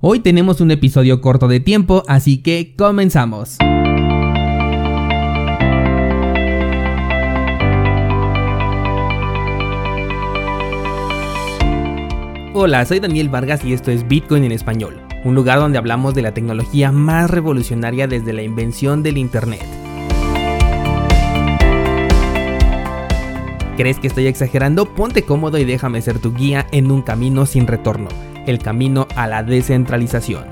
Hoy 0.00 0.20
tenemos 0.20 0.60
un 0.60 0.70
episodio 0.70 1.20
corto 1.20 1.48
de 1.48 1.58
tiempo, 1.58 2.04
así 2.06 2.38
que 2.38 2.76
comenzamos. 2.78 3.56
Hola, 12.54 12.84
soy 12.84 13.00
Daniel 13.00 13.28
Vargas 13.28 13.64
y 13.64 13.72
esto 13.72 13.90
es 13.90 14.06
Bitcoin 14.06 14.44
en 14.44 14.52
español, 14.52 15.00
un 15.24 15.34
lugar 15.34 15.58
donde 15.58 15.78
hablamos 15.78 16.14
de 16.14 16.22
la 16.22 16.32
tecnología 16.32 16.92
más 16.92 17.28
revolucionaria 17.28 18.06
desde 18.06 18.32
la 18.32 18.44
invención 18.44 19.02
del 19.02 19.18
Internet. 19.18 19.66
¿Crees 23.76 23.98
que 23.98 24.06
estoy 24.06 24.28
exagerando? 24.28 24.94
Ponte 24.94 25.24
cómodo 25.24 25.58
y 25.58 25.64
déjame 25.64 26.00
ser 26.02 26.20
tu 26.20 26.32
guía 26.32 26.68
en 26.70 26.92
un 26.92 27.02
camino 27.02 27.46
sin 27.46 27.66
retorno 27.66 28.27
el 28.46 28.58
camino 28.58 29.08
a 29.16 29.26
la 29.26 29.42
descentralización. 29.42 30.44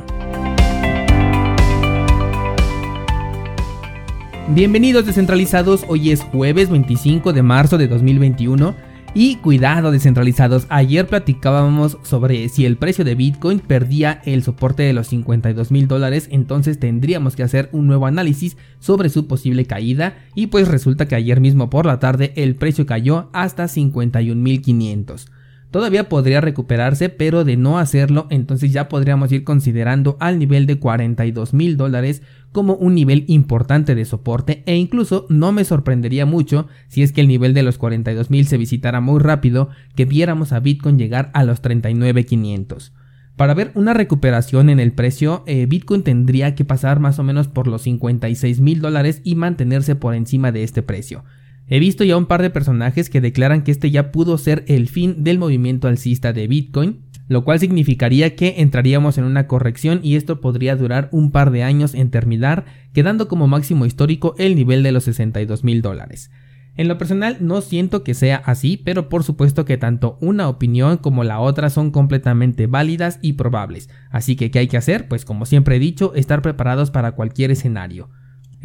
Bienvenidos 4.48 5.04
descentralizados, 5.04 5.84
hoy 5.88 6.12
es 6.12 6.22
jueves 6.22 6.70
25 6.70 7.32
de 7.32 7.42
marzo 7.42 7.78
de 7.78 7.88
2021 7.88 8.74
y 9.12 9.36
cuidado 9.36 9.91
descentralizados, 9.91 10.66
ayer 10.68 11.06
platicábamos 11.06 11.96
sobre 12.02 12.48
si 12.50 12.66
el 12.66 12.77
precio 12.77 13.02
de 13.02 13.14
Bitcoin 13.14 13.60
perdía 13.60 14.20
el 14.27 14.42
soporte 14.42 14.82
de 14.82 14.92
los 14.92 15.08
52 15.08 15.70
mil 15.72 15.88
dólares, 15.88 16.28
entonces 16.30 16.78
tendríamos 16.78 17.34
que 17.34 17.42
hacer 17.42 17.70
un 17.72 17.86
nuevo 17.86 18.06
análisis 18.06 18.58
sobre 18.78 19.08
su 19.08 19.27
posible 19.27 19.64
caída 19.64 20.18
y 20.34 20.48
pues 20.48 20.68
resulta 20.68 21.08
que 21.08 21.14
ayer 21.14 21.41
mismo 21.41 21.70
por 21.70 21.86
la 21.86 21.98
tarde 21.98 22.34
el 22.36 22.56
precio 22.56 22.84
cayó 22.84 23.30
hasta 23.32 23.68
51 23.68 24.41
mil 24.41 24.60
500. 24.60 25.27
Todavía 25.76 26.08
podría 26.08 26.40
recuperarse, 26.40 27.10
pero 27.10 27.44
de 27.44 27.58
no 27.58 27.78
hacerlo, 27.78 28.28
entonces 28.30 28.72
ya 28.72 28.88
podríamos 28.88 29.30
ir 29.30 29.44
considerando 29.44 30.16
al 30.20 30.38
nivel 30.38 30.64
de 30.64 30.78
42 30.78 31.52
mil 31.52 31.76
dólares 31.76 32.22
como 32.50 32.76
un 32.76 32.94
nivel 32.94 33.26
importante 33.28 33.94
de 33.94 34.06
soporte 34.06 34.62
e 34.64 34.77
incluso 34.77 35.27
no 35.28 35.52
me 35.52 35.66
sorprendería 35.66 36.24
mucho 36.24 36.66
si 36.88 37.02
es 37.02 37.12
que 37.12 37.20
el 37.20 37.28
nivel 37.28 37.52
de 37.52 37.62
los 37.62 37.77
42 37.77 38.30
mil 38.30 38.46
se 38.46 38.56
visitara 38.56 39.02
muy 39.02 39.20
rápido 39.20 39.68
que 39.94 40.06
viéramos 40.06 40.55
a 40.55 40.60
Bitcoin 40.60 40.96
llegar 40.96 41.30
a 41.34 41.44
los 41.44 41.60
39.500. 41.60 42.92
Para 43.36 43.52
ver 43.52 43.72
una 43.74 43.92
recuperación 43.92 44.70
en 44.70 44.80
el 44.80 44.92
precio, 44.92 45.44
eh, 45.46 45.66
Bitcoin 45.66 46.02
tendría 46.02 46.55
que 46.55 46.64
pasar 46.64 47.00
más 47.00 47.18
o 47.18 47.22
menos 47.22 47.48
por 47.48 47.66
los 47.66 47.83
56 47.83 48.61
mil 48.61 48.80
dólares 48.80 49.20
y 49.24 49.34
mantenerse 49.34 49.94
por 49.94 50.14
encima 50.14 50.52
de 50.52 50.62
este 50.62 50.80
precio. 50.80 51.22
He 51.69 51.81
visto 51.81 52.05
ya 52.05 52.17
un 52.17 52.27
par 52.27 52.42
de 52.42 52.50
personajes 52.50 53.11
que 53.11 53.20
declaran 53.20 53.62
que 53.62 53.72
este 53.72 53.91
ya 53.91 54.12
pudo 54.12 54.39
ser 54.39 54.64
el 54.69 54.89
fin 54.89 55.25
del 55.25 55.39
movimiento 55.39 55.89
alcista 55.89 56.33
de 56.33 56.47
Bitcoin, 56.47 57.00
lo 57.28 57.45
cual 57.45 57.58
significaría 57.58 58.36
que 58.36 58.55
entraríamos 58.58 59.19
en 59.19 59.25
una 59.25 59.48
corrección 59.48 59.98
y 60.03 60.14
esto 60.14 60.41
podría 60.41 60.77
durar 60.77 61.08
un 61.11 61.33
par 61.33 61.50
de 61.50 61.64
años 61.64 61.95
en 61.95 62.11
terminar, 62.11 62.67
quedando 62.92 63.27
como 63.27 63.48
máximo 63.48 63.84
histórico 63.84 64.36
el 64.39 64.55
nivel 64.55 64.84
de 64.84 64.92
los 64.92 65.05
62 65.05 65.64
mil 65.64 65.83
dólares. 65.83 66.31
En 66.77 66.89
lo 66.89 66.98
personal 66.98 67.39
no 67.41 67.62
siento 67.62 68.05
que 68.05 68.14
sea 68.14 68.36
así, 68.36 68.77
pero 68.77 69.08
por 69.08 69.25
supuesto 69.25 69.64
que 69.64 69.78
tanto 69.78 70.19
una 70.20 70.48
opinión 70.48 70.98
como 70.98 71.25
la 71.25 71.41
otra 71.41 71.70
son 71.70 71.91
completamente 71.91 72.67
válidas 72.67 73.19
y 73.23 73.33
probables, 73.33 73.89
así 74.11 74.36
que 74.36 74.53
¿qué 74.53 74.61
hay 74.61 74.69
que 74.69 74.77
hacer? 74.77 75.08
Pues 75.08 75.25
como 75.25 75.47
siempre 75.47 75.77
he 75.77 75.80
dicho, 75.80 76.14
estar 76.14 76.42
preparados 76.42 76.92
para 76.92 77.12
cualquier 77.12 77.51
escenario. 77.51 78.11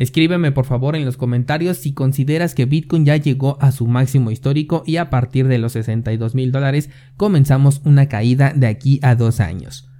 Escríbeme 0.01 0.51
por 0.51 0.65
favor 0.65 0.95
en 0.95 1.05
los 1.05 1.15
comentarios 1.15 1.77
si 1.77 1.93
consideras 1.93 2.55
que 2.55 2.65
Bitcoin 2.65 3.05
ya 3.05 3.17
llegó 3.17 3.59
a 3.61 3.71
su 3.71 3.85
máximo 3.85 4.31
histórico 4.31 4.81
y 4.83 4.97
a 4.97 5.11
partir 5.11 5.47
de 5.47 5.59
los 5.59 5.73
62 5.73 6.33
mil 6.33 6.51
dólares 6.51 6.89
comenzamos 7.17 7.83
una 7.85 8.09
caída 8.09 8.51
de 8.55 8.65
aquí 8.65 8.99
a 9.03 9.13
dos 9.13 9.39
años. 9.39 9.91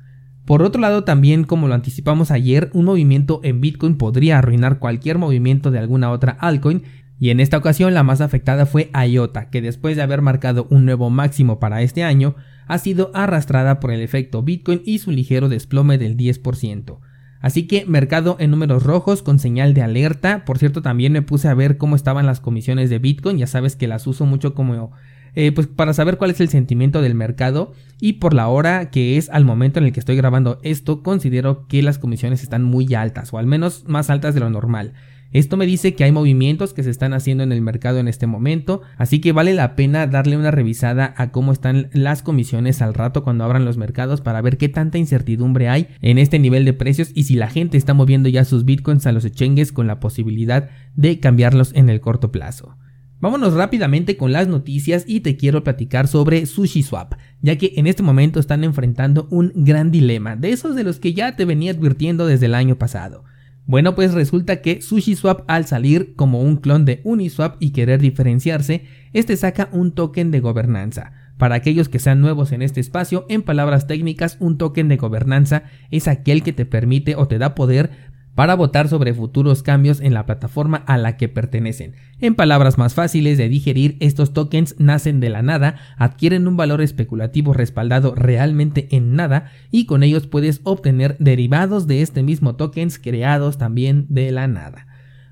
Por 0.43 0.63
otro 0.63 0.81
lado, 0.81 1.03
también 1.03 1.43
como 1.43 1.67
lo 1.67 1.75
anticipamos 1.75 2.31
ayer, 2.31 2.71
un 2.73 2.85
movimiento 2.85 3.41
en 3.43 3.61
Bitcoin 3.61 3.95
podría 3.95 4.39
arruinar 4.39 4.79
cualquier 4.79 5.19
movimiento 5.19 5.69
de 5.69 5.77
alguna 5.77 6.09
otra 6.09 6.31
altcoin 6.31 6.81
y 7.19 7.29
en 7.29 7.39
esta 7.39 7.57
ocasión 7.57 7.93
la 7.93 8.01
más 8.01 8.21
afectada 8.21 8.65
fue 8.65 8.89
IOTA, 9.07 9.51
que 9.51 9.61
después 9.61 9.95
de 9.97 10.01
haber 10.01 10.23
marcado 10.23 10.65
un 10.71 10.83
nuevo 10.83 11.11
máximo 11.11 11.59
para 11.59 11.83
este 11.83 12.03
año, 12.03 12.33
ha 12.65 12.79
sido 12.79 13.11
arrastrada 13.13 13.79
por 13.79 13.91
el 13.91 14.01
efecto 14.01 14.41
Bitcoin 14.41 14.81
y 14.83 14.97
su 14.97 15.11
ligero 15.11 15.47
desplome 15.47 15.99
del 15.99 16.17
10%. 16.17 16.97
Así 17.41 17.67
que 17.67 17.85
mercado 17.85 18.37
en 18.39 18.51
números 18.51 18.83
rojos 18.83 19.23
con 19.23 19.39
señal 19.39 19.73
de 19.73 19.81
alerta. 19.81 20.45
Por 20.45 20.59
cierto, 20.59 20.81
también 20.81 21.13
me 21.13 21.21
puse 21.21 21.47
a 21.47 21.53
ver 21.53 21.77
cómo 21.77 21.95
estaban 21.95 22.25
las 22.25 22.39
comisiones 22.39 22.89
de 22.89 22.99
Bitcoin. 22.99 23.37
Ya 23.37 23.47
sabes 23.47 23.75
que 23.75 23.87
las 23.87 24.05
uso 24.07 24.25
mucho 24.25 24.53
como 24.53 24.91
eh, 25.33 25.51
pues 25.53 25.67
para 25.67 25.93
saber 25.93 26.17
cuál 26.17 26.31
es 26.31 26.41
el 26.41 26.49
sentimiento 26.49 27.01
del 27.01 27.15
mercado 27.15 27.73
y 28.01 28.13
por 28.13 28.33
la 28.33 28.49
hora 28.49 28.89
que 28.89 29.17
es 29.17 29.29
al 29.29 29.45
momento 29.45 29.79
en 29.79 29.85
el 29.85 29.93
que 29.93 30.01
estoy 30.01 30.17
grabando 30.17 30.59
esto 30.61 31.03
considero 31.03 31.67
que 31.67 31.81
las 31.81 31.99
comisiones 31.99 32.43
están 32.43 32.63
muy 32.63 32.93
altas 32.93 33.33
o 33.33 33.37
al 33.37 33.47
menos 33.47 33.85
más 33.87 34.09
altas 34.09 34.33
de 34.33 34.41
lo 34.41 34.49
normal. 34.49 34.93
Esto 35.33 35.55
me 35.55 35.65
dice 35.65 35.95
que 35.95 36.03
hay 36.03 36.11
movimientos 36.11 36.73
que 36.73 36.83
se 36.83 36.89
están 36.89 37.13
haciendo 37.13 37.43
en 37.43 37.53
el 37.53 37.61
mercado 37.61 37.99
en 37.99 38.09
este 38.09 38.27
momento, 38.27 38.81
así 38.97 39.21
que 39.21 39.31
vale 39.31 39.53
la 39.53 39.75
pena 39.77 40.05
darle 40.05 40.35
una 40.35 40.51
revisada 40.51 41.13
a 41.15 41.31
cómo 41.31 41.53
están 41.53 41.89
las 41.93 42.21
comisiones 42.21 42.81
al 42.81 42.93
rato 42.93 43.23
cuando 43.23 43.45
abran 43.45 43.63
los 43.63 43.77
mercados 43.77 44.19
para 44.19 44.41
ver 44.41 44.57
qué 44.57 44.67
tanta 44.67 44.97
incertidumbre 44.97 45.69
hay 45.69 45.87
en 46.01 46.17
este 46.17 46.37
nivel 46.37 46.65
de 46.65 46.73
precios 46.73 47.11
y 47.15 47.23
si 47.23 47.35
la 47.35 47.49
gente 47.49 47.77
está 47.77 47.93
moviendo 47.93 48.27
ya 48.27 48.43
sus 48.43 48.65
bitcoins 48.65 49.07
a 49.07 49.13
los 49.13 49.23
exchanges 49.23 49.71
con 49.71 49.87
la 49.87 50.01
posibilidad 50.01 50.69
de 50.95 51.21
cambiarlos 51.21 51.71
en 51.75 51.89
el 51.89 52.01
corto 52.01 52.31
plazo. 52.33 52.75
Vámonos 53.21 53.53
rápidamente 53.53 54.17
con 54.17 54.31
las 54.33 54.47
noticias 54.47 55.05
y 55.07 55.19
te 55.19 55.37
quiero 55.37 55.63
platicar 55.63 56.07
sobre 56.07 56.45
SushiSwap, 56.45 57.13
ya 57.41 57.55
que 57.55 57.73
en 57.77 57.85
este 57.87 58.01
momento 58.03 58.39
están 58.39 58.63
enfrentando 58.63 59.27
un 59.29 59.53
gran 59.55 59.91
dilema, 59.91 60.35
de 60.35 60.49
esos 60.49 60.75
de 60.75 60.83
los 60.83 60.99
que 60.99 61.13
ya 61.13 61.35
te 61.35 61.45
venía 61.45 61.71
advirtiendo 61.71 62.25
desde 62.25 62.47
el 62.47 62.55
año 62.55 62.77
pasado. 62.77 63.23
Bueno, 63.65 63.95
pues 63.95 64.13
resulta 64.13 64.61
que 64.61 64.81
SushiSwap 64.81 65.43
al 65.47 65.65
salir 65.65 66.15
como 66.15 66.41
un 66.41 66.57
clon 66.57 66.83
de 66.83 67.01
Uniswap 67.03 67.55
y 67.59 67.71
querer 67.71 68.01
diferenciarse, 68.01 68.85
este 69.13 69.37
saca 69.37 69.69
un 69.71 69.91
token 69.91 70.31
de 70.31 70.39
gobernanza. 70.39 71.13
Para 71.37 71.55
aquellos 71.55 71.89
que 71.89 71.97
sean 71.99 72.21
nuevos 72.21 72.51
en 72.51 72.61
este 72.61 72.79
espacio, 72.79 73.25
en 73.27 73.41
palabras 73.41 73.87
técnicas, 73.87 74.37
un 74.39 74.57
token 74.57 74.87
de 74.89 74.97
gobernanza 74.97 75.63
es 75.89 76.07
aquel 76.07 76.43
que 76.43 76.53
te 76.53 76.65
permite 76.65 77.15
o 77.15 77.27
te 77.27 77.39
da 77.39 77.55
poder 77.55 78.10
para 78.35 78.55
votar 78.55 78.87
sobre 78.87 79.13
futuros 79.13 79.63
cambios 79.63 79.99
en 79.99 80.13
la 80.13 80.25
plataforma 80.25 80.77
a 80.87 80.97
la 80.97 81.17
que 81.17 81.29
pertenecen. 81.29 81.95
En 82.19 82.35
palabras 82.35 82.77
más 82.77 82.93
fáciles 82.93 83.37
de 83.37 83.49
digerir, 83.49 83.97
estos 83.99 84.33
tokens 84.33 84.75
nacen 84.79 85.19
de 85.19 85.29
la 85.29 85.41
nada, 85.41 85.75
adquieren 85.97 86.47
un 86.47 86.57
valor 86.57 86.81
especulativo 86.81 87.53
respaldado 87.53 88.15
realmente 88.15 88.87
en 88.91 89.15
nada 89.15 89.51
y 89.71 89.85
con 89.85 90.03
ellos 90.03 90.27
puedes 90.27 90.61
obtener 90.63 91.17
derivados 91.19 91.87
de 91.87 92.01
este 92.01 92.23
mismo 92.23 92.55
tokens 92.55 92.99
creados 92.99 93.57
también 93.57 94.05
de 94.09 94.31
la 94.31 94.47
nada. 94.47 94.87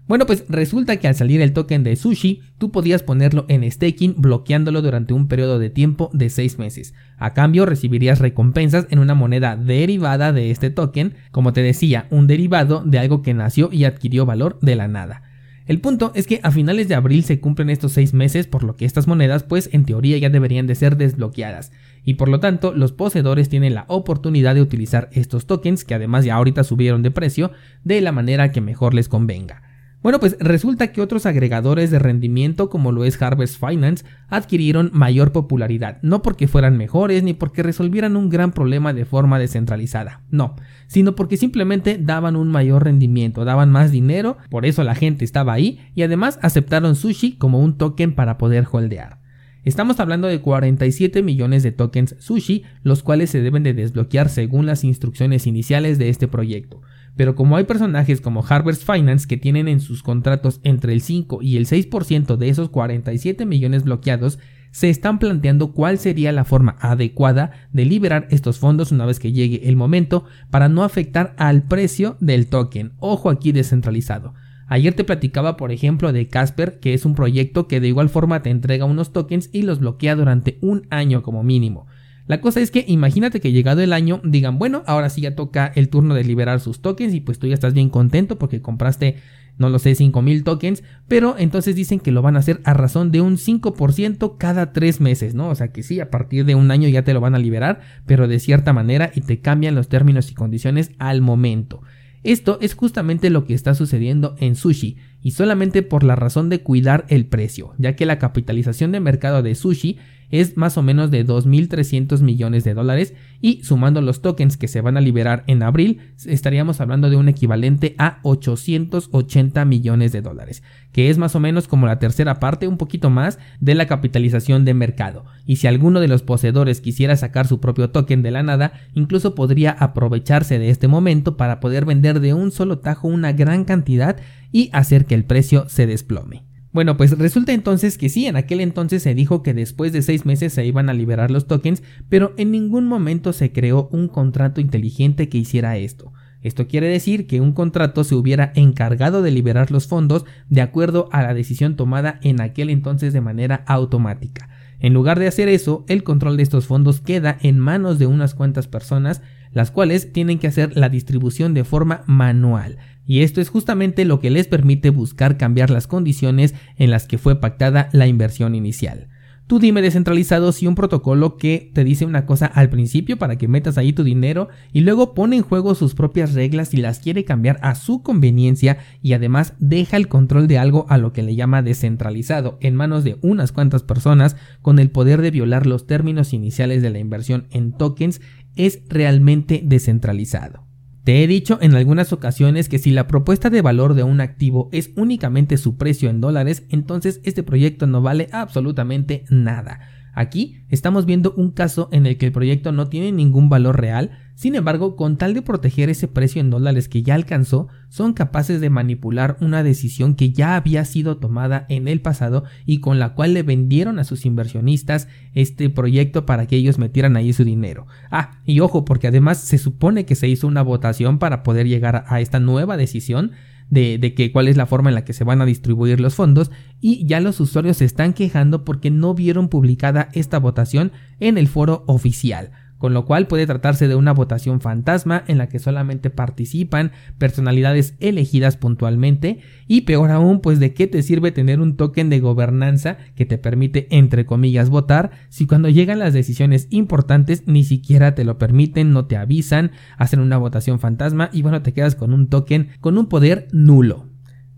Bueno, 0.10 0.26
pues 0.26 0.44
resulta 0.50 0.98
que 0.98 1.08
al 1.08 1.14
salir 1.14 1.40
el 1.40 1.54
token 1.54 1.84
de 1.84 1.96
Sushi, 1.96 2.42
tú 2.58 2.72
podías 2.72 3.04
ponerlo 3.04 3.46
en 3.48 3.72
staking 3.72 4.16
bloqueándolo 4.18 4.82
durante 4.82 5.14
un 5.14 5.28
periodo 5.28 5.60
de 5.60 5.70
tiempo 5.70 6.10
de 6.14 6.32
6 6.32 6.58
meses. 6.58 6.96
A 7.20 7.36
cambio 7.36 7.68
recibirías 7.68 8.18
recompensas 8.18 8.88
en 8.90 8.98
una 8.98 9.14
moneda 9.14 9.56
derivada 9.56 10.34
de 10.34 10.50
este 10.50 10.72
token, 10.72 11.14
como 11.30 11.54
te 11.54 11.62
decía, 11.62 12.08
un 12.10 12.26
derivado 12.26 12.82
de 12.84 12.98
algo 12.98 13.22
que 13.22 13.36
nació 13.36 13.70
y 13.72 13.84
adquirió 13.84 14.26
valor 14.26 14.58
de 14.64 14.76
la 14.76 14.88
nada. 14.88 15.22
El 15.68 15.80
punto 15.80 16.12
es 16.16 16.26
que 16.26 16.40
a 16.42 16.50
finales 16.50 16.88
de 16.88 16.96
abril 16.96 17.24
se 17.24 17.40
cumplen 17.40 17.70
estos 17.70 17.92
6 17.92 18.16
meses, 18.16 18.48
por 18.48 18.64
lo 18.64 18.76
que 18.76 18.86
estas 18.86 19.06
monedas 19.06 19.44
pues 19.44 19.70
en 19.74 19.86
teoría 19.86 20.18
ya 20.18 20.32
deberían 20.32 20.66
de 20.66 20.74
ser 20.74 20.98
desbloqueadas, 20.98 21.72
y 22.04 22.16
por 22.16 22.30
lo 22.30 22.40
tanto 22.40 22.74
los 22.74 22.94
poseedores 22.94 23.48
tienen 23.48 23.76
la 23.76 23.86
oportunidad 23.88 24.56
de 24.56 24.64
utilizar 24.64 25.12
estos 25.12 25.46
tokens, 25.46 25.86
que 25.86 25.94
además 25.94 26.26
ya 26.26 26.34
ahorita 26.34 26.64
subieron 26.64 27.04
de 27.04 27.12
precio, 27.12 27.52
de 27.84 28.02
la 28.02 28.12
manera 28.12 28.52
que 28.52 28.60
mejor 28.60 28.96
les 28.96 29.08
convenga. 29.08 29.69
Bueno, 30.02 30.22
pues 30.22 30.38
resulta 30.40 30.94
que 30.94 31.02
otros 31.02 31.26
agregadores 31.26 31.92
de 31.92 32.00
rendimiento 32.00 32.70
como 32.70 32.94
lo 32.94 33.04
es 33.04 33.22
Harvest 33.22 33.60
Finance 33.60 34.06
adquirieron 34.30 34.92
mayor 34.94 35.34
popularidad, 35.34 36.00
no 36.02 36.22
porque 36.22 36.48
fueran 36.48 36.78
mejores 36.78 37.22
ni 37.22 37.34
porque 37.34 37.64
resolvieran 37.64 38.16
un 38.16 38.30
gran 38.30 38.54
problema 38.54 38.94
de 38.94 39.04
forma 39.04 39.40
descentralizada, 39.40 40.22
no, 40.32 40.56
sino 40.88 41.16
porque 41.16 41.36
simplemente 41.36 41.98
daban 42.00 42.38
un 42.38 42.50
mayor 42.50 42.86
rendimiento, 42.86 43.44
daban 43.44 43.72
más 43.72 43.92
dinero, 43.92 44.38
por 44.50 44.66
eso 44.66 44.86
la 44.86 44.96
gente 44.96 45.26
estaba 45.26 45.52
ahí 45.52 45.82
y 45.96 46.04
además 46.04 46.40
aceptaron 46.42 46.96
Sushi 46.96 47.34
como 47.34 47.60
un 47.60 47.78
token 47.78 48.16
para 48.16 48.38
poder 48.38 48.66
holdear. 48.72 49.19
Estamos 49.66 50.00
hablando 50.00 50.28
de 50.28 50.40
47 50.40 51.22
millones 51.22 51.64
de 51.64 51.72
tokens 51.74 52.16
Sushi, 52.20 52.64
los 52.84 53.04
cuales 53.04 53.30
se 53.30 53.42
deben 53.42 53.64
de 53.64 53.74
desbloquear 53.74 54.30
según 54.30 54.66
las 54.66 54.86
instrucciones 54.86 55.48
iniciales 55.48 55.98
de 55.98 56.10
este 56.10 56.30
proyecto. 56.30 56.82
Pero 57.18 57.36
como 57.36 57.58
hay 57.58 57.66
personajes 57.66 58.22
como 58.22 58.46
Harvest 58.48 58.90
Finance 58.90 59.28
que 59.28 59.36
tienen 59.36 59.68
en 59.68 59.82
sus 59.82 60.02
contratos 60.02 60.62
entre 60.64 60.94
el 60.94 61.02
5 61.02 61.40
y 61.42 61.58
el 61.58 61.66
6% 61.66 62.38
de 62.38 62.48
esos 62.48 62.70
47 62.70 63.46
millones 63.46 63.84
bloqueados, 63.84 64.40
se 64.72 64.90
están 64.90 65.20
planteando 65.20 65.74
cuál 65.74 65.98
sería 65.98 66.32
la 66.32 66.46
forma 66.46 66.78
adecuada 66.80 67.52
de 67.74 67.84
liberar 67.84 68.28
estos 68.30 68.60
fondos 68.60 68.94
una 68.94 69.06
vez 69.06 69.20
que 69.20 69.34
llegue 69.34 69.68
el 69.68 69.76
momento 69.76 70.26
para 70.50 70.70
no 70.70 70.84
afectar 70.84 71.36
al 71.38 71.64
precio 71.64 72.16
del 72.22 72.48
token. 72.48 72.94
Ojo 73.00 73.30
aquí 73.30 73.52
descentralizado. 73.52 74.34
Ayer 74.70 74.94
te 74.94 75.04
platicaba, 75.04 75.58
por 75.58 75.72
ejemplo, 75.72 76.14
de 76.14 76.28
Casper, 76.28 76.80
que 76.80 76.94
es 76.94 77.04
un 77.04 77.16
proyecto 77.16 77.68
que 77.68 77.80
de 77.80 77.88
igual 77.88 78.08
forma 78.08 78.44
te 78.44 78.52
entrega 78.52 78.86
unos 78.86 79.12
tokens 79.12 79.50
y 79.52 79.64
los 79.64 79.80
bloquea 79.80 80.16
durante 80.16 80.60
un 80.62 80.86
año 80.92 81.24
como 81.24 81.44
mínimo. 81.44 81.88
La 82.28 82.40
cosa 82.42 82.60
es 82.60 82.70
que 82.70 82.86
imagínate 82.88 83.42
que 83.42 83.52
llegado 83.52 83.82
el 83.82 83.92
año 83.92 84.22
digan, 84.24 84.60
bueno, 84.60 84.84
ahora 84.86 85.10
sí 85.10 85.22
ya 85.22 85.36
toca 85.36 85.72
el 85.74 85.90
turno 85.90 86.14
de 86.14 86.24
liberar 86.24 86.60
sus 86.60 86.80
tokens 86.80 87.16
y 87.16 87.22
pues 87.22 87.40
tú 87.40 87.48
ya 87.48 87.56
estás 87.56 87.74
bien 87.74 87.90
contento 87.90 88.38
porque 88.38 88.62
compraste, 88.62 89.16
no 89.58 89.70
lo 89.70 89.80
sé, 89.80 89.96
5000 89.96 90.44
tokens, 90.44 90.84
pero 91.08 91.36
entonces 91.40 91.76
dicen 91.76 92.00
que 92.00 92.12
lo 92.12 92.22
van 92.22 92.36
a 92.36 92.40
hacer 92.40 92.62
a 92.66 92.76
razón 92.76 93.12
de 93.12 93.22
un 93.22 93.38
5% 93.38 94.38
cada 94.38 94.72
3 94.72 95.02
meses, 95.02 95.34
¿no? 95.34 95.50
O 95.50 95.56
sea 95.56 95.70
que 95.70 95.82
sí, 95.82 96.00
a 96.00 96.12
partir 96.12 96.46
de 96.46 96.54
un 96.54 96.70
año 96.70 96.88
ya 96.88 97.04
te 97.04 97.16
lo 97.16 97.22
van 97.22 97.34
a 97.34 97.40
liberar, 97.40 97.80
pero 98.06 98.28
de 98.28 98.38
cierta 98.38 98.72
manera 98.74 99.10
y 99.16 99.22
te 99.22 99.40
cambian 99.40 99.74
los 99.74 99.90
términos 99.90 100.30
y 100.30 100.36
condiciones 100.36 100.92
al 101.00 101.22
momento. 101.22 101.82
Esto 102.24 102.58
es 102.62 102.74
justamente 102.74 103.30
lo 103.30 103.46
que 103.46 103.54
está 103.54 103.76
sucediendo 103.76 104.36
en 104.40 104.56
Sushi, 104.56 104.98
y 105.22 105.32
solamente 105.32 105.82
por 105.84 106.04
la 106.04 106.16
razón 106.16 106.50
de 106.50 106.62
cuidar 106.62 107.06
el 107.10 107.26
precio, 107.26 107.74
ya 107.78 107.96
que 107.96 108.06
la 108.06 108.20
capitalización 108.20 108.92
de 108.92 109.00
mercado 109.00 109.42
de 109.42 109.56
Sushi 109.56 109.98
es 110.32 110.58
más 110.58 110.78
o 110.78 110.84
menos 110.84 111.12
de 111.12 111.26
2.300 111.26 112.22
millones 112.22 112.64
de 112.64 112.74
dólares 112.74 113.14
y 113.42 113.64
sumando 113.64 114.02
los 114.02 114.22
tokens 114.22 114.58
que 114.58 114.68
se 114.68 114.82
van 114.82 114.98
a 114.98 115.02
liberar 115.02 115.44
en 115.48 115.64
abril 115.64 116.00
estaríamos 116.26 116.82
hablando 116.82 117.10
de 117.10 117.16
un 117.16 117.30
equivalente 117.30 117.96
a 117.98 118.20
880 118.24 119.66
millones 119.66 120.12
de 120.12 120.22
dólares, 120.22 120.64
que 120.92 121.10
es 121.10 121.18
más 121.18 121.36
o 121.36 121.40
menos 121.40 121.68
como 121.68 121.88
la 121.88 122.00
tercera 122.00 122.40
parte, 122.40 122.68
un 122.68 122.78
poquito 122.78 123.10
más 123.10 123.40
de 123.60 123.76
la 123.76 123.88
capitalización 123.88 124.66
de 124.66 124.74
mercado. 124.74 125.26
Y 125.46 125.58
si 125.58 125.68
alguno 125.68 126.00
de 126.00 126.08
los 126.08 126.24
poseedores 126.24 126.82
quisiera 126.82 127.16
sacar 127.16 127.48
su 127.48 127.60
propio 127.60 127.90
token 127.90 128.22
de 128.22 128.32
la 128.32 128.44
nada, 128.44 128.74
incluso 128.94 129.36
podría 129.36 129.72
aprovecharse 129.72 130.60
de 130.60 130.70
este 130.70 130.88
momento 130.88 131.38
para 131.38 131.60
poder 131.60 131.86
vender 131.86 132.20
de 132.20 132.34
un 132.34 132.52
solo 132.52 132.80
tajo 132.80 133.08
una 133.08 133.32
gran 133.32 133.66
cantidad 133.66 134.18
y 134.52 134.70
hacer 134.74 135.06
que 135.06 135.16
el 135.16 135.26
precio 135.26 135.68
se 135.70 135.88
desplome. 135.88 136.49
Bueno, 136.72 136.98
pues 136.98 137.18
resulta 137.18 137.52
entonces 137.52 137.98
que 137.98 138.10
sí, 138.10 138.28
en 138.28 138.36
aquel 138.36 138.62
entonces 138.62 139.02
se 139.02 139.16
dijo 139.16 139.42
que 139.42 139.56
después 139.56 139.92
de 139.92 140.04
seis 140.04 140.26
meses 140.26 140.54
se 140.54 140.66
iban 140.66 140.90
a 140.90 140.94
liberar 140.94 141.32
los 141.32 141.48
tokens, 141.48 141.82
pero 142.10 142.34
en 142.38 142.52
ningún 142.52 142.88
momento 142.88 143.34
se 143.34 143.52
creó 143.52 143.90
un 143.92 144.08
contrato 144.08 144.62
inteligente 144.62 145.30
que 145.30 145.40
hiciera 145.40 145.78
esto. 145.78 146.14
Esto 146.42 146.68
quiere 146.68 146.88
decir 146.88 147.28
que 147.28 147.42
un 147.42 147.54
contrato 147.54 148.04
se 148.04 148.16
hubiera 148.16 148.54
encargado 148.56 149.22
de 149.22 149.32
liberar 149.32 149.72
los 149.72 149.88
fondos 149.88 150.26
de 150.48 150.62
acuerdo 150.62 151.10
a 151.12 151.24
la 151.24 151.34
decisión 151.34 151.76
tomada 151.76 152.20
en 152.24 152.40
aquel 152.40 152.70
entonces 152.70 153.14
de 153.14 153.22
manera 153.22 153.64
automática. 153.66 154.50
En 154.80 154.94
lugar 154.94 155.20
de 155.20 155.28
hacer 155.28 155.50
eso, 155.50 155.84
el 155.90 156.04
control 156.04 156.38
de 156.38 156.44
estos 156.44 156.68
fondos 156.68 157.02
queda 157.02 157.38
en 157.42 157.60
manos 157.60 158.00
de 158.00 158.06
unas 158.06 158.36
cuantas 158.36 158.68
personas, 158.68 159.22
las 159.52 159.72
cuales 159.72 160.14
tienen 160.14 160.40
que 160.40 160.48
hacer 160.48 160.76
la 160.78 160.90
distribución 160.90 161.54
de 161.54 161.64
forma 161.64 162.04
manual 162.08 162.78
y 163.10 163.24
esto 163.24 163.42
es 163.42 163.50
justamente 163.50 164.06
lo 164.06 164.20
que 164.20 164.30
les 164.30 164.46
permite 164.46 164.92
buscar 164.92 165.36
cambiar 165.36 165.72
las 165.72 165.88
condiciones 165.88 166.54
en 166.78 166.92
las 166.92 167.08
que 167.08 167.18
fue 167.18 167.42
pactada 167.42 167.90
la 167.92 168.06
inversión 168.06 168.54
inicial. 168.54 169.08
Tú 169.50 169.58
dime 169.58 169.82
descentralizado 169.82 170.52
si 170.52 170.68
un 170.68 170.76
protocolo 170.76 171.36
que 171.36 171.72
te 171.74 171.84
dice 171.84 172.06
una 172.06 172.28
cosa 172.28 172.46
al 172.46 172.70
principio 172.70 173.18
para 173.18 173.36
que 173.40 173.48
metas 173.48 173.80
ahí 173.80 173.94
tu 173.94 174.04
dinero 174.04 174.50
y 174.74 174.82
luego 174.82 175.16
pone 175.16 175.38
en 175.38 175.42
juego 175.42 175.74
sus 175.74 175.96
propias 175.96 176.36
reglas 176.36 176.72
y 176.76 176.78
las 176.78 177.00
quiere 177.00 177.26
cambiar 177.26 177.58
a 177.64 177.74
su 177.74 178.04
conveniencia 178.04 178.78
y 179.02 179.14
además 179.14 179.56
deja 179.58 179.98
el 179.98 180.08
control 180.08 180.48
de 180.48 180.60
algo 180.60 180.86
a 180.88 181.00
lo 181.00 181.14
que 181.14 181.24
le 181.24 181.36
llama 181.36 181.64
descentralizado 181.64 182.60
en 182.62 182.76
manos 182.76 183.04
de 183.04 183.18
unas 183.24 183.52
cuantas 183.52 183.82
personas 183.82 184.36
con 184.62 184.78
el 184.78 184.92
poder 184.92 185.20
de 185.20 185.32
violar 185.32 185.66
los 185.66 185.88
términos 185.88 186.32
iniciales 186.32 186.84
de 186.84 186.92
la 186.92 187.00
inversión 187.00 187.48
en 187.50 187.72
tokens 187.72 188.22
es 188.56 188.82
realmente 188.90 189.62
descentralizado. 189.64 190.66
Te 191.04 191.24
he 191.24 191.28
dicho 191.28 191.58
en 191.62 191.74
algunas 191.74 192.14
ocasiones 192.14 192.70
que 192.70 192.78
si 192.78 192.92
la 192.92 193.08
propuesta 193.08 193.50
de 193.50 193.62
valor 193.62 193.94
de 193.94 194.04
un 194.04 194.22
activo 194.22 194.70
es 194.72 194.92
únicamente 194.96 195.58
su 195.58 195.78
precio 195.78 196.10
en 196.10 196.22
dólares, 196.22 196.66
entonces 196.70 197.22
este 197.24 197.42
proyecto 197.42 197.88
no 197.88 198.02
vale 198.02 198.30
absolutamente 198.32 199.24
nada. 199.30 199.80
Aquí 200.14 200.66
estamos 200.70 201.06
viendo 201.06 201.34
un 201.36 201.52
caso 201.52 201.90
en 201.92 202.06
el 202.06 202.18
que 202.18 202.26
el 202.28 202.32
proyecto 202.32 202.72
no 202.72 202.90
tiene 202.90 203.12
ningún 203.12 203.50
valor 203.50 203.80
real, 203.80 204.12
sin 204.40 204.56
embargo, 204.56 204.96
con 204.96 205.18
tal 205.18 205.34
de 205.34 205.42
proteger 205.42 205.90
ese 205.90 206.08
precio 206.08 206.40
en 206.40 206.50
dólares 206.50 206.88
que 206.88 207.04
ya 207.04 207.14
alcanzó, 207.16 207.68
son 207.90 208.14
capaces 208.14 208.62
de 208.62 208.70
manipular 208.70 209.36
una 209.42 209.64
decisión 209.64 210.16
que 210.16 210.32
ya 210.32 210.56
había 210.56 210.86
sido 210.86 211.18
tomada 211.18 211.66
en 211.68 211.90
el 211.90 212.00
pasado 212.00 212.46
y 212.66 212.80
con 212.80 213.00
la 213.00 213.16
cual 213.16 213.34
le 213.34 213.44
vendieron 213.44 214.00
a 214.00 214.06
sus 214.06 214.26
inversionistas 214.26 215.10
este 215.34 215.70
proyecto 215.70 216.26
para 216.26 216.48
que 216.48 216.56
ellos 216.56 216.78
metieran 216.78 217.18
ahí 217.18 217.34
su 217.34 217.44
dinero. 217.44 217.88
Ah, 218.12 218.40
y 218.46 218.62
ojo, 218.62 218.86
porque 218.86 219.08
además 219.08 219.40
se 219.40 219.58
supone 219.58 220.06
que 220.06 220.16
se 220.16 220.30
hizo 220.30 220.48
una 220.48 220.62
votación 220.62 221.20
para 221.20 221.44
poder 221.44 221.68
llegar 221.68 222.06
a 222.08 222.22
esta 222.22 222.40
nueva 222.40 222.78
decisión, 222.78 223.34
de, 223.70 224.14
que 224.16 224.32
cuál 224.32 224.48
es 224.48 224.56
la 224.56 224.68
forma 224.68 224.90
en 224.90 224.96
la 224.96 225.04
que 225.04 225.12
se 225.12 225.26
van 225.26 225.42
a 225.42 225.46
distribuir 225.46 226.00
los 226.00 226.16
fondos 226.16 226.50
y 226.80 227.06
ya 227.06 227.20
los 227.20 227.42
usuarios 227.42 227.76
se 227.76 227.86
están 227.86 228.14
quejando 228.14 228.64
porque 228.64 228.90
no 228.90 229.14
vieron 229.14 229.50
publicada 229.50 230.08
esta 230.14 230.40
votación 230.40 230.94
en 231.20 231.38
el 231.38 231.50
foro 231.50 231.84
oficial 231.88 232.52
con 232.80 232.96
lo 232.96 233.06
cual 233.06 233.28
puede 233.28 233.46
tratarse 233.46 233.88
de 233.88 233.94
una 233.94 234.14
votación 234.14 234.62
fantasma 234.62 235.24
en 235.28 235.38
la 235.38 235.48
que 235.48 235.60
solamente 235.60 236.10
participan 236.10 236.92
personalidades 237.20 237.94
elegidas 238.00 238.58
puntualmente 238.58 239.40
y 239.68 239.82
peor 239.82 240.10
aún 240.10 240.42
pues 240.42 240.60
de 240.60 240.74
qué 240.74 240.88
te 240.88 241.04
sirve 241.04 241.32
tener 241.32 241.60
un 241.60 241.78
token 241.78 242.10
de 242.10 242.20
gobernanza 242.20 242.98
que 243.16 243.26
te 243.26 243.38
permite 243.38 243.88
entre 243.92 244.26
comillas 244.26 244.72
votar 244.72 245.12
si 245.30 245.46
cuando 245.46 245.70
llegan 245.70 246.00
las 246.00 246.14
decisiones 246.14 246.68
importantes 246.72 247.44
ni 247.46 247.64
siquiera 247.64 248.16
te 248.16 248.24
lo 248.24 248.40
permiten, 248.40 248.94
no 248.94 249.06
te 249.06 249.18
avisan, 249.18 249.72
hacen 249.98 250.22
una 250.22 250.38
votación 250.38 250.80
fantasma 250.80 251.30
y 251.32 251.44
bueno 251.44 251.62
te 251.62 251.74
quedas 251.74 251.94
con 251.94 252.14
un 252.14 252.28
token 252.28 252.70
con 252.80 252.98
un 252.98 253.08
poder 253.08 253.48
nulo. 253.52 254.09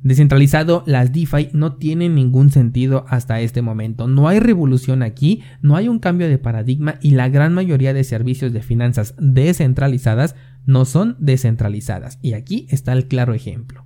Descentralizado, 0.03 0.83
las 0.87 1.11
DeFi 1.11 1.49
no 1.53 1.75
tienen 1.75 2.15
ningún 2.15 2.49
sentido 2.49 3.05
hasta 3.07 3.39
este 3.41 3.61
momento. 3.61 4.07
No 4.07 4.27
hay 4.27 4.39
revolución 4.39 5.03
aquí, 5.03 5.43
no 5.61 5.75
hay 5.75 5.87
un 5.87 5.99
cambio 5.99 6.27
de 6.27 6.39
paradigma 6.39 6.95
y 7.01 7.11
la 7.11 7.29
gran 7.29 7.53
mayoría 7.53 7.93
de 7.93 8.03
servicios 8.03 8.51
de 8.51 8.63
finanzas 8.63 9.13
descentralizadas 9.19 10.35
no 10.65 10.85
son 10.85 11.17
descentralizadas. 11.19 12.17
Y 12.21 12.33
aquí 12.33 12.65
está 12.69 12.93
el 12.93 13.07
claro 13.07 13.35
ejemplo. 13.35 13.85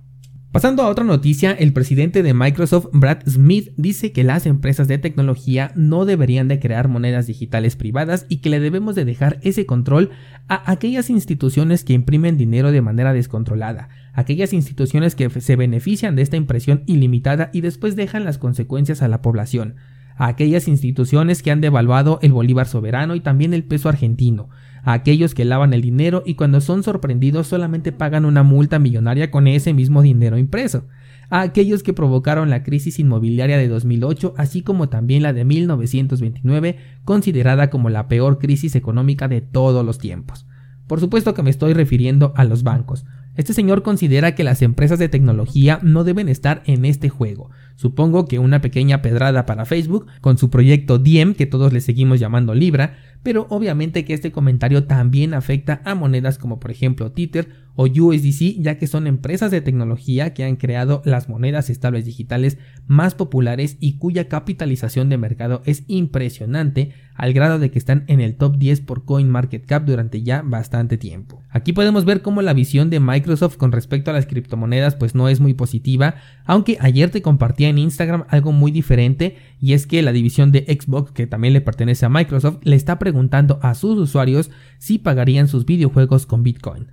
Pasando 0.56 0.82
a 0.82 0.88
otra 0.88 1.04
noticia, 1.04 1.52
el 1.52 1.74
presidente 1.74 2.22
de 2.22 2.32
Microsoft, 2.32 2.86
Brad 2.94 3.18
Smith, 3.28 3.72
dice 3.76 4.12
que 4.12 4.24
las 4.24 4.46
empresas 4.46 4.88
de 4.88 4.96
tecnología 4.96 5.70
no 5.74 6.06
deberían 6.06 6.48
de 6.48 6.58
crear 6.58 6.88
monedas 6.88 7.26
digitales 7.26 7.76
privadas 7.76 8.24
y 8.30 8.38
que 8.38 8.48
le 8.48 8.58
debemos 8.58 8.94
de 8.94 9.04
dejar 9.04 9.38
ese 9.42 9.66
control 9.66 10.12
a 10.48 10.72
aquellas 10.72 11.10
instituciones 11.10 11.84
que 11.84 11.92
imprimen 11.92 12.38
dinero 12.38 12.72
de 12.72 12.80
manera 12.80 13.12
descontrolada, 13.12 13.90
aquellas 14.14 14.54
instituciones 14.54 15.14
que 15.14 15.28
se 15.28 15.56
benefician 15.56 16.16
de 16.16 16.22
esta 16.22 16.38
impresión 16.38 16.84
ilimitada 16.86 17.50
y 17.52 17.60
después 17.60 17.94
dejan 17.94 18.24
las 18.24 18.38
consecuencias 18.38 19.02
a 19.02 19.08
la 19.08 19.20
población, 19.20 19.74
a 20.16 20.26
aquellas 20.26 20.68
instituciones 20.68 21.42
que 21.42 21.50
han 21.50 21.60
devaluado 21.60 22.18
el 22.22 22.32
bolívar 22.32 22.66
soberano 22.66 23.14
y 23.14 23.20
también 23.20 23.52
el 23.52 23.64
peso 23.64 23.90
argentino, 23.90 24.48
a 24.86 24.92
aquellos 24.92 25.34
que 25.34 25.44
lavan 25.44 25.74
el 25.74 25.82
dinero 25.82 26.22
y 26.24 26.36
cuando 26.36 26.60
son 26.60 26.84
sorprendidos 26.84 27.48
solamente 27.48 27.90
pagan 27.90 28.24
una 28.24 28.44
multa 28.44 28.78
millonaria 28.78 29.32
con 29.32 29.48
ese 29.48 29.74
mismo 29.74 30.00
dinero 30.00 30.38
impreso, 30.38 30.86
a 31.28 31.40
aquellos 31.40 31.82
que 31.82 31.92
provocaron 31.92 32.50
la 32.50 32.62
crisis 32.62 33.00
inmobiliaria 33.00 33.58
de 33.58 33.66
2008, 33.66 34.34
así 34.36 34.62
como 34.62 34.88
también 34.88 35.24
la 35.24 35.32
de 35.32 35.44
1929, 35.44 36.76
considerada 37.04 37.68
como 37.68 37.90
la 37.90 38.06
peor 38.06 38.38
crisis 38.38 38.76
económica 38.76 39.26
de 39.26 39.40
todos 39.40 39.84
los 39.84 39.98
tiempos. 39.98 40.46
Por 40.86 41.00
supuesto 41.00 41.34
que 41.34 41.42
me 41.42 41.50
estoy 41.50 41.72
refiriendo 41.72 42.32
a 42.36 42.44
los 42.44 42.62
bancos, 42.62 43.04
este 43.36 43.52
señor 43.52 43.82
considera 43.82 44.34
que 44.34 44.44
las 44.44 44.62
empresas 44.62 44.98
de 44.98 45.10
tecnología 45.10 45.78
no 45.82 46.04
deben 46.04 46.30
estar 46.30 46.62
en 46.64 46.86
este 46.86 47.10
juego. 47.10 47.50
Supongo 47.74 48.24
que 48.26 48.38
una 48.38 48.62
pequeña 48.62 49.02
pedrada 49.02 49.44
para 49.44 49.66
Facebook 49.66 50.06
con 50.22 50.38
su 50.38 50.48
proyecto 50.48 50.98
Diem, 50.98 51.34
que 51.34 51.44
todos 51.44 51.70
le 51.74 51.82
seguimos 51.82 52.18
llamando 52.18 52.54
Libra, 52.54 52.96
pero 53.26 53.48
obviamente 53.50 54.04
que 54.04 54.14
este 54.14 54.30
comentario 54.30 54.84
también 54.84 55.34
afecta 55.34 55.82
a 55.84 55.96
monedas 55.96 56.38
como 56.38 56.60
por 56.60 56.70
ejemplo 56.70 57.10
Tether 57.10 57.48
o 57.76 57.86
USDC, 57.86 58.60
ya 58.60 58.78
que 58.78 58.86
son 58.86 59.06
empresas 59.06 59.50
de 59.50 59.60
tecnología 59.60 60.32
que 60.32 60.44
han 60.44 60.56
creado 60.56 61.02
las 61.04 61.28
monedas 61.28 61.68
estables 61.68 62.04
digitales 62.04 62.58
más 62.86 63.14
populares 63.14 63.76
y 63.80 63.98
cuya 63.98 64.28
capitalización 64.28 65.08
de 65.08 65.18
mercado 65.18 65.62
es 65.66 65.84
impresionante 65.86 66.92
al 67.14 67.32
grado 67.32 67.58
de 67.58 67.70
que 67.70 67.78
están 67.78 68.04
en 68.08 68.20
el 68.20 68.36
top 68.36 68.58
10 68.58 68.82
por 68.82 69.04
CoinMarketCap 69.04 69.84
durante 69.84 70.22
ya 70.22 70.42
bastante 70.42 70.98
tiempo. 70.98 71.42
Aquí 71.50 71.72
podemos 71.72 72.04
ver 72.04 72.20
cómo 72.22 72.42
la 72.42 72.52
visión 72.52 72.90
de 72.90 73.00
Microsoft 73.00 73.56
con 73.56 73.72
respecto 73.72 74.10
a 74.10 74.14
las 74.14 74.26
criptomonedas 74.26 74.96
pues 74.96 75.14
no 75.14 75.28
es 75.28 75.40
muy 75.40 75.54
positiva, 75.54 76.16
aunque 76.44 76.76
ayer 76.80 77.10
te 77.10 77.22
compartía 77.22 77.68
en 77.68 77.78
Instagram 77.78 78.24
algo 78.28 78.52
muy 78.52 78.70
diferente 78.70 79.36
y 79.60 79.72
es 79.72 79.86
que 79.86 80.02
la 80.02 80.12
división 80.12 80.52
de 80.52 80.64
Xbox 80.66 81.12
que 81.12 81.26
también 81.26 81.54
le 81.54 81.60
pertenece 81.60 82.04
a 82.06 82.10
Microsoft 82.10 82.58
le 82.62 82.76
está 82.76 82.98
preguntando 83.16 83.58
a 83.62 83.74
sus 83.74 83.98
usuarios 83.98 84.50
si 84.76 84.98
pagarían 84.98 85.48
sus 85.48 85.64
videojuegos 85.64 86.26
con 86.26 86.42
Bitcoin. 86.42 86.88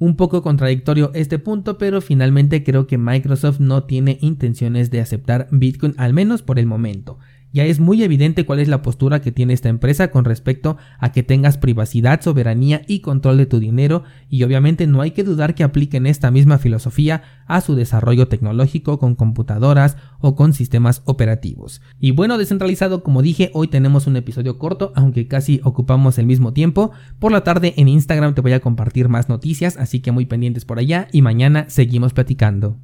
Un 0.00 0.16
poco 0.16 0.42
contradictorio 0.42 1.12
este 1.14 1.38
punto, 1.38 1.78
pero 1.78 2.00
finalmente 2.00 2.64
creo 2.64 2.88
que 2.88 2.98
Microsoft 2.98 3.60
no 3.60 3.84
tiene 3.84 4.18
intenciones 4.20 4.90
de 4.90 5.00
aceptar 5.00 5.46
Bitcoin 5.52 5.94
al 5.98 6.12
menos 6.14 6.42
por 6.42 6.58
el 6.58 6.66
momento. 6.66 7.20
Ya 7.52 7.64
es 7.64 7.80
muy 7.80 8.02
evidente 8.02 8.44
cuál 8.44 8.60
es 8.60 8.68
la 8.68 8.82
postura 8.82 9.20
que 9.20 9.32
tiene 9.32 9.54
esta 9.54 9.68
empresa 9.68 10.10
con 10.10 10.24
respecto 10.24 10.76
a 10.98 11.12
que 11.12 11.22
tengas 11.22 11.58
privacidad, 11.58 12.20
soberanía 12.20 12.82
y 12.86 13.00
control 13.00 13.38
de 13.38 13.46
tu 13.46 13.60
dinero 13.60 14.04
y 14.28 14.42
obviamente 14.42 14.86
no 14.86 15.00
hay 15.00 15.12
que 15.12 15.24
dudar 15.24 15.54
que 15.54 15.64
apliquen 15.64 16.06
esta 16.06 16.30
misma 16.30 16.58
filosofía 16.58 17.22
a 17.46 17.60
su 17.60 17.74
desarrollo 17.74 18.28
tecnológico 18.28 18.98
con 18.98 19.14
computadoras 19.14 19.96
o 20.20 20.34
con 20.34 20.52
sistemas 20.52 21.02
operativos. 21.04 21.80
Y 22.00 22.10
bueno, 22.10 22.38
descentralizado, 22.38 23.02
como 23.02 23.22
dije, 23.22 23.50
hoy 23.54 23.68
tenemos 23.68 24.06
un 24.06 24.16
episodio 24.16 24.58
corto, 24.58 24.92
aunque 24.96 25.28
casi 25.28 25.60
ocupamos 25.64 26.18
el 26.18 26.26
mismo 26.26 26.52
tiempo. 26.52 26.90
Por 27.18 27.32
la 27.32 27.44
tarde 27.44 27.74
en 27.76 27.88
Instagram 27.88 28.34
te 28.34 28.40
voy 28.40 28.52
a 28.52 28.60
compartir 28.60 29.08
más 29.08 29.28
noticias, 29.28 29.76
así 29.76 30.00
que 30.00 30.12
muy 30.12 30.26
pendientes 30.26 30.64
por 30.64 30.78
allá 30.78 31.08
y 31.12 31.22
mañana 31.22 31.66
seguimos 31.68 32.12
platicando. 32.12 32.74